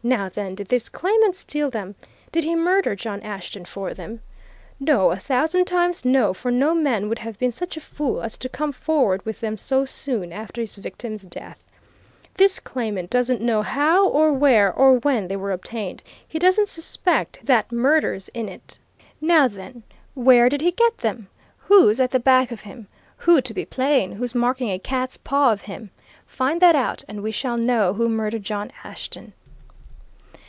Now, 0.00 0.28
then, 0.28 0.54
did 0.54 0.68
this 0.68 0.88
claimant 0.88 1.34
steal 1.34 1.70
them? 1.70 1.96
Did 2.30 2.44
he 2.44 2.54
murder 2.54 2.94
John 2.94 3.20
Ashton 3.22 3.64
for 3.64 3.94
them? 3.94 4.20
No 4.78 5.10
a 5.10 5.16
thousand 5.16 5.64
times 5.64 6.04
no, 6.04 6.32
for 6.32 6.52
no 6.52 6.72
man 6.72 7.08
would 7.08 7.18
have 7.18 7.36
been 7.40 7.50
such 7.50 7.76
a 7.76 7.80
fool 7.80 8.22
as 8.22 8.38
to 8.38 8.48
come 8.48 8.70
forward 8.70 9.26
with 9.26 9.40
them 9.40 9.56
so 9.56 9.84
soon 9.84 10.32
after 10.32 10.60
his 10.60 10.76
victim's 10.76 11.22
death! 11.22 11.64
This 12.34 12.60
claimant 12.60 13.10
doesn't 13.10 13.40
know 13.42 13.62
how 13.62 14.08
or 14.08 14.32
where 14.32 14.72
or 14.72 14.98
when 15.00 15.26
they 15.26 15.34
were 15.34 15.50
obtained 15.50 16.04
he 16.28 16.38
doesn't 16.38 16.68
suspect 16.68 17.40
that 17.42 17.72
murder's 17.72 18.28
in 18.28 18.48
it. 18.48 18.78
Now, 19.20 19.48
then 19.48 19.82
where 20.14 20.48
did 20.48 20.60
he 20.60 20.70
get 20.70 20.98
them? 20.98 21.26
Who's 21.58 21.98
at 21.98 22.12
the 22.12 22.20
back 22.20 22.52
of 22.52 22.60
him? 22.60 22.86
Who 23.16 23.40
to 23.42 23.52
be 23.52 23.64
plain 23.64 24.12
who's 24.12 24.32
making 24.34 24.68
a 24.70 24.78
cat's 24.78 25.16
paw 25.16 25.50
of 25.52 25.62
him? 25.62 25.90
Find 26.24 26.62
that 26.62 26.76
out, 26.76 27.02
and 27.08 27.20
we 27.20 27.32
shall 27.32 27.56
know 27.56 27.94
who 27.94 28.08
murdered 28.08 28.44
John 28.44 28.70
Ashton!" 28.84 29.32